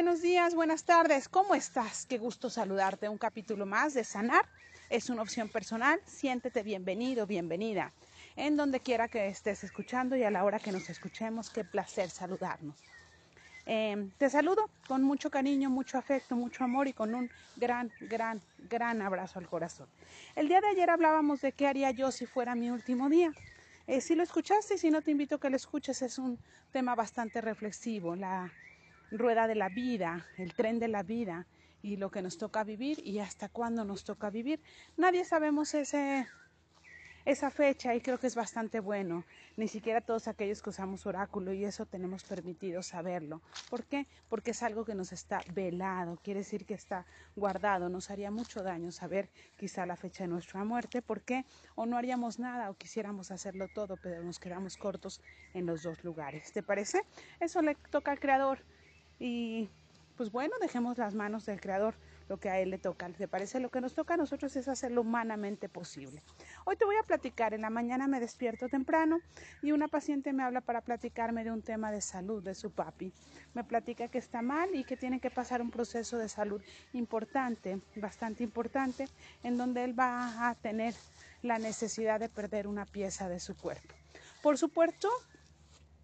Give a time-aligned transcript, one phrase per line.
[0.00, 1.28] Buenos días, buenas tardes.
[1.28, 2.06] ¿Cómo estás?
[2.06, 3.08] Qué gusto saludarte.
[3.08, 4.46] Un capítulo más de Sanar.
[4.88, 6.00] Es una opción personal.
[6.06, 7.92] Siéntete bienvenido, bienvenida.
[8.36, 12.08] En donde quiera que estés escuchando y a la hora que nos escuchemos, qué placer
[12.08, 12.76] saludarnos.
[13.66, 18.40] Em, te saludo con mucho cariño, mucho afecto, mucho amor y con un gran, gran,
[18.70, 19.88] gran abrazo al corazón.
[20.34, 23.32] El día de ayer hablábamos de qué haría yo si fuera mi último día.
[23.86, 26.38] Eh, si lo escuchaste y si no te invito a que lo escuches, es un
[26.72, 28.16] tema bastante reflexivo,
[29.10, 31.46] rueda de la vida, el tren de la vida
[31.82, 34.60] y lo que nos toca vivir y hasta cuándo nos toca vivir.
[34.96, 36.26] Nadie sabemos ese
[37.24, 39.24] esa fecha y creo que es bastante bueno.
[39.56, 43.42] Ni siquiera todos aquellos que usamos oráculo y eso tenemos permitido saberlo.
[43.68, 44.06] ¿Por qué?
[44.28, 47.04] Porque es algo que nos está velado, quiere decir que está
[47.36, 47.88] guardado.
[47.88, 51.02] Nos haría mucho daño saber quizá la fecha de nuestra muerte.
[51.02, 51.44] ¿Por qué?
[51.74, 55.20] O no haríamos nada o quisiéramos hacerlo todo, pero nos quedamos cortos
[55.52, 56.52] en los dos lugares.
[56.52, 57.02] ¿Te parece?
[57.38, 58.64] Eso le toca al Creador.
[59.20, 59.68] Y
[60.16, 61.94] pues bueno, dejemos las manos del Creador
[62.30, 63.08] lo que a él le toca.
[63.10, 63.58] ¿Te parece?
[63.58, 66.22] Lo que nos toca a nosotros es hacerlo humanamente posible.
[66.64, 67.54] Hoy te voy a platicar.
[67.54, 69.18] En la mañana me despierto temprano
[69.62, 73.12] y una paciente me habla para platicarme de un tema de salud de su papi.
[73.52, 77.80] Me platica que está mal y que tiene que pasar un proceso de salud importante,
[77.96, 79.08] bastante importante,
[79.42, 80.94] en donde él va a tener
[81.42, 83.92] la necesidad de perder una pieza de su cuerpo.
[84.40, 85.08] Por supuesto,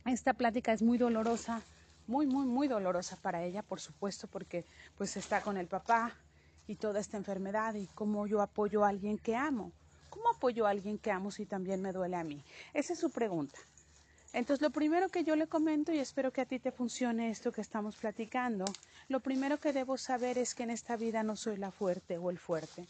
[0.06, 1.62] esta plática es muy dolorosa
[2.06, 4.64] muy, muy, muy dolorosa para ella, por supuesto, porque
[4.96, 6.14] pues está con el papá
[6.66, 9.72] y toda esta enfermedad y cómo yo apoyo a alguien que amo.
[10.10, 12.42] ¿Cómo apoyo a alguien que amo si también me duele a mí?
[12.72, 13.58] Esa es su pregunta.
[14.32, 17.52] Entonces, lo primero que yo le comento, y espero que a ti te funcione esto
[17.52, 18.64] que estamos platicando,
[19.08, 22.30] lo primero que debo saber es que en esta vida no soy la fuerte o
[22.30, 22.86] el fuerte,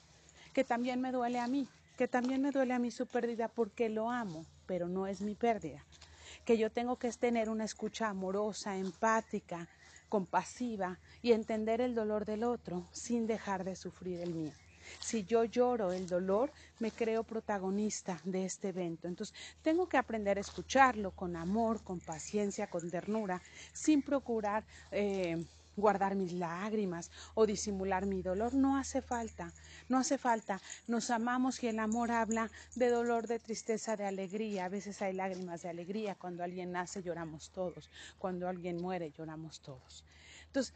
[0.53, 3.89] que también me duele a mí, que también me duele a mí su pérdida porque
[3.89, 5.85] lo amo, pero no es mi pérdida
[6.47, 9.69] que yo tengo que tener una escucha amorosa, empática,
[10.09, 14.53] compasiva y entender el dolor del otro sin dejar de sufrir el mío.
[15.01, 19.09] Si yo lloro el dolor, me creo protagonista de este evento.
[19.09, 25.45] Entonces, tengo que aprender a escucharlo con amor, con paciencia, con ternura, sin procurar eh,
[25.77, 28.55] guardar mis lágrimas o disimular mi dolor.
[28.55, 29.53] No hace falta,
[29.89, 30.61] no hace falta.
[30.87, 34.65] Nos amamos y el amor habla de dolor, de tristeza, de alegría.
[34.65, 36.15] A veces hay lágrimas de alegría.
[36.15, 37.91] Cuando alguien nace lloramos todos.
[38.19, 40.05] Cuando alguien muere lloramos todos.
[40.47, 40.75] Entonces,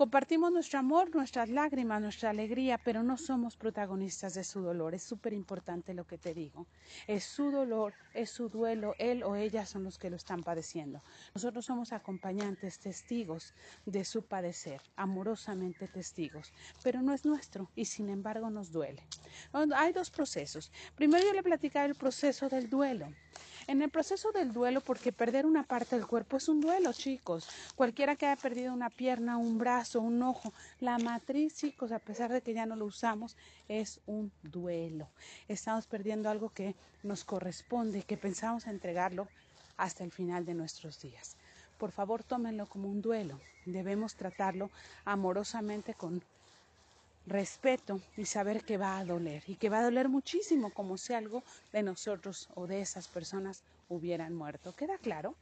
[0.00, 4.94] Compartimos nuestro amor, nuestras lágrimas, nuestra alegría, pero no somos protagonistas de su dolor.
[4.94, 6.66] Es súper importante lo que te digo.
[7.06, 11.02] Es su dolor, es su duelo, él o ella son los que lo están padeciendo.
[11.34, 13.52] Nosotros somos acompañantes, testigos
[13.84, 19.06] de su padecer, amorosamente testigos, pero no es nuestro y sin embargo nos duele.
[19.52, 20.72] Hay dos procesos.
[20.94, 23.12] Primero yo le platicaba el proceso del duelo.
[23.70, 27.48] En el proceso del duelo, porque perder una parte del cuerpo es un duelo, chicos.
[27.76, 32.32] Cualquiera que haya perdido una pierna, un brazo, un ojo, la matriz, chicos, a pesar
[32.32, 33.36] de que ya no lo usamos,
[33.68, 35.06] es un duelo.
[35.46, 39.28] Estamos perdiendo algo que nos corresponde, que pensamos entregarlo
[39.76, 41.36] hasta el final de nuestros días.
[41.78, 43.38] Por favor, tómenlo como un duelo.
[43.66, 44.68] Debemos tratarlo
[45.04, 46.24] amorosamente con
[47.26, 51.12] respeto y saber que va a doler y que va a doler muchísimo como si
[51.12, 51.42] algo
[51.72, 54.74] de nosotros o de esas personas hubieran muerto.
[54.74, 55.36] ¿Queda claro?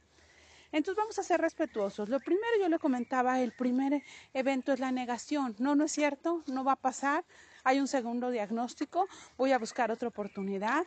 [0.71, 2.09] Entonces vamos a ser respetuosos.
[2.09, 4.03] Lo primero yo le comentaba, el primer
[4.33, 5.55] evento es la negación.
[5.57, 7.25] No, no es cierto, no va a pasar.
[7.63, 9.07] Hay un segundo diagnóstico,
[9.37, 10.85] voy a buscar otra oportunidad.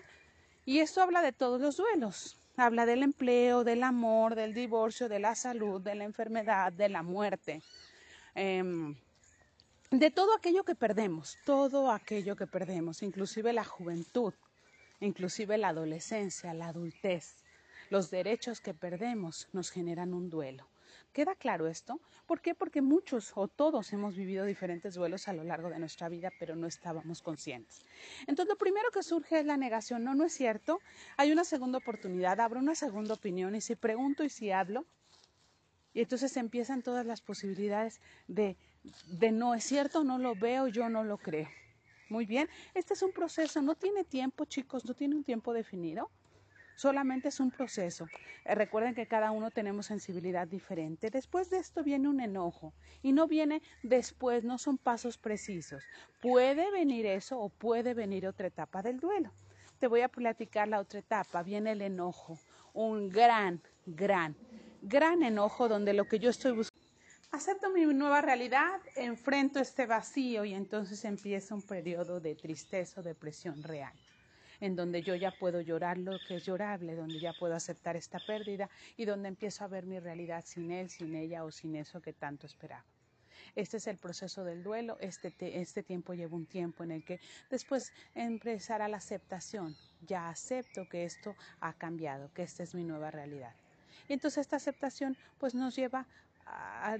[0.64, 2.36] Y esto habla de todos los duelos.
[2.56, 7.02] Habla del empleo, del amor, del divorcio, de la salud, de la enfermedad, de la
[7.02, 7.62] muerte.
[8.34, 8.94] Em,
[9.92, 14.32] de todo aquello que perdemos, todo aquello que perdemos, inclusive la juventud,
[15.00, 17.36] inclusive la adolescencia, la adultez,
[17.90, 20.66] los derechos que perdemos nos generan un duelo.
[21.12, 22.00] ¿Queda claro esto?
[22.26, 22.54] ¿Por qué?
[22.54, 26.56] Porque muchos o todos hemos vivido diferentes duelos a lo largo de nuestra vida, pero
[26.56, 27.84] no estábamos conscientes.
[28.26, 30.04] Entonces, lo primero que surge es la negación.
[30.04, 30.80] No, no es cierto.
[31.18, 34.86] Hay una segunda oportunidad, abro una segunda opinión y si pregunto y si hablo,
[35.94, 38.56] y entonces empiezan todas las posibilidades de
[39.06, 41.48] de no es cierto, no lo veo, yo no lo creo.
[42.08, 46.10] Muy bien, este es un proceso, no tiene tiempo, chicos, no tiene un tiempo definido.
[46.74, 48.06] Solamente es un proceso.
[48.44, 51.10] Eh, recuerden que cada uno tenemos sensibilidad diferente.
[51.10, 52.72] Después de esto viene un enojo
[53.02, 55.84] y no viene después, no son pasos precisos.
[56.20, 59.30] Puede venir eso o puede venir otra etapa del duelo.
[59.78, 61.42] Te voy a platicar la otra etapa.
[61.42, 62.38] Viene el enojo,
[62.72, 64.34] un gran, gran,
[64.82, 66.72] gran enojo donde lo que yo estoy buscando
[67.32, 73.02] acepto mi nueva realidad, enfrento este vacío y entonces empieza un periodo de tristeza o
[73.02, 73.92] depresión real.
[74.60, 78.20] en donde yo ya puedo llorar lo que es llorable, donde ya puedo aceptar esta
[78.20, 82.00] pérdida y donde empiezo a ver mi realidad sin él, sin ella o sin eso
[82.00, 82.84] que tanto esperaba.
[83.56, 84.98] Este es el proceso del duelo.
[85.00, 87.18] Este, este tiempo lleva un tiempo en el que
[87.50, 89.76] después empezará la aceptación.
[90.06, 93.54] Ya acepto que esto ha cambiado, que esta es mi nueva realidad.
[94.08, 96.06] Y entonces esta aceptación pues nos lleva
[96.46, 96.96] a,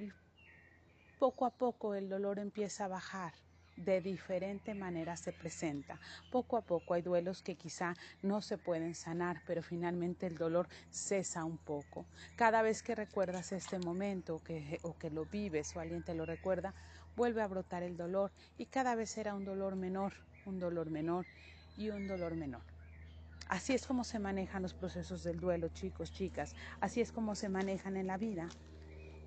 [1.18, 3.32] poco a poco el dolor empieza a bajar
[3.76, 5.98] de diferente manera se presenta.
[6.30, 10.68] Poco a poco hay duelos que quizá no se pueden sanar, pero finalmente el dolor
[10.90, 12.04] cesa un poco.
[12.36, 16.26] Cada vez que recuerdas este momento que, o que lo vives o alguien te lo
[16.26, 16.74] recuerda,
[17.16, 20.12] vuelve a brotar el dolor y cada vez será un dolor menor,
[20.46, 21.26] un dolor menor
[21.76, 22.62] y un dolor menor.
[23.52, 26.54] Así es como se manejan los procesos del duelo, chicos, chicas.
[26.80, 28.48] Así es como se manejan en la vida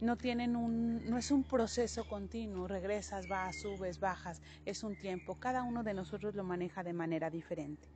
[0.01, 5.36] no tienen un, no es un proceso continuo, regresas, vas, subes, bajas, es un tiempo.
[5.36, 7.88] Cada uno de nosotros lo maneja de manera diferente.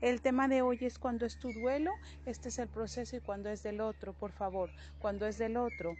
[0.00, 1.92] El tema de hoy es cuando es tu duelo,
[2.26, 5.94] este es el proceso y cuando es del otro, por favor, cuando es del otro,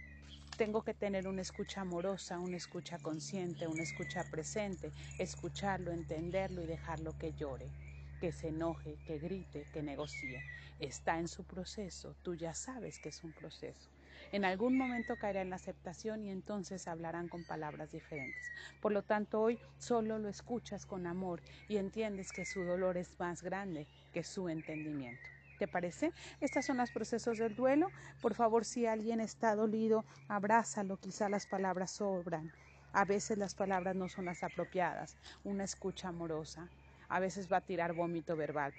[0.57, 6.67] tengo que tener una escucha amorosa, una escucha consciente, una escucha presente, escucharlo, entenderlo y
[6.67, 7.71] dejarlo que llore,
[8.19, 10.43] que se enoje, que grite, que negocie.
[10.79, 13.91] Está en su proceso, tú ya sabes que es un proceso.
[14.33, 18.51] En algún momento caerá en la aceptación y entonces hablarán con palabras diferentes.
[18.81, 23.19] Por lo tanto, hoy solo lo escuchas con amor y entiendes que su dolor es
[23.19, 25.23] más grande que su entendimiento.
[25.59, 26.13] ¿Te parece?
[26.41, 27.89] Estos son los procesos del duelo.
[28.21, 32.53] Por favor, si alguien está dolido, abrázalo, quizá las palabras sobran.
[32.93, 35.17] A veces las palabras no son las apropiadas.
[35.43, 36.69] Una escucha amorosa.
[37.09, 38.73] A veces va a tirar vómito verbal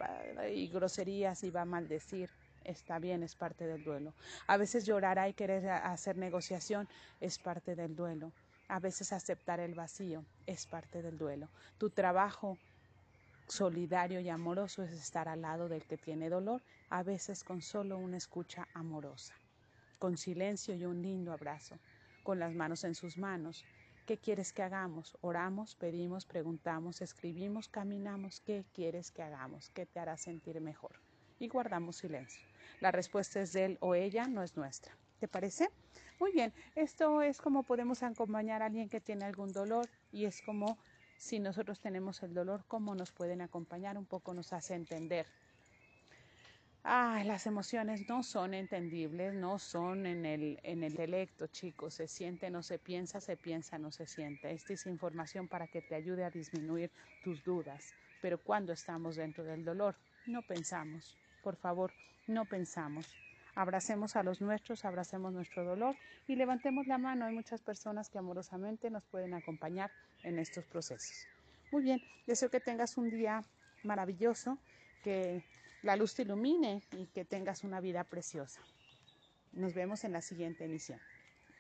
[0.53, 2.29] y groserías y va a maldecir
[2.63, 4.13] está bien, es parte del duelo.
[4.47, 6.87] A veces llorar y querer hacer negociación
[7.19, 8.31] es parte del duelo.
[8.67, 11.49] A veces aceptar el vacío es parte del duelo.
[11.77, 12.57] Tu trabajo
[13.47, 17.97] solidario y amoroso es estar al lado del que tiene dolor, a veces con solo
[17.97, 19.33] una escucha amorosa,
[19.97, 21.79] con silencio y un lindo abrazo,
[22.23, 23.65] con las manos en sus manos.
[24.09, 25.15] ¿Qué quieres que hagamos?
[25.21, 28.41] Oramos, pedimos, preguntamos, escribimos, caminamos.
[28.41, 29.69] ¿Qué quieres que hagamos?
[29.69, 30.95] ¿Qué te hará sentir mejor?
[31.37, 32.43] Y guardamos silencio.
[32.79, 34.97] La respuesta es de él o ella, no es nuestra.
[35.19, 35.69] ¿Te parece?
[36.19, 40.41] Muy bien, esto es como podemos acompañar a alguien que tiene algún dolor y es
[40.41, 40.79] como
[41.19, 45.27] si nosotros tenemos el dolor, cómo nos pueden acompañar, un poco nos hace entender.
[46.91, 51.93] Ah, las emociones no son entendibles, no son en el, en el intelecto, chicos.
[51.93, 54.51] Se siente, no se piensa, se piensa, no se siente.
[54.51, 56.89] Esta es información para que te ayude a disminuir
[57.23, 57.93] tus dudas.
[58.23, 59.95] Pero cuando estamos dentro del dolor,
[60.25, 61.93] no pensamos, por favor,
[62.25, 63.15] no pensamos.
[63.53, 65.95] Abracemos a los nuestros, abracemos nuestro dolor
[66.27, 67.25] y levantemos la mano.
[67.27, 69.91] Hay muchas personas que amorosamente nos pueden acompañar
[70.23, 71.27] en estos procesos.
[71.71, 73.43] Muy bien, deseo que tengas un día
[73.83, 74.57] maravilloso,
[75.03, 75.43] que
[75.83, 78.61] la luz te ilumine y que tengas una vida preciosa.
[79.53, 80.99] Nos vemos en la siguiente emisión.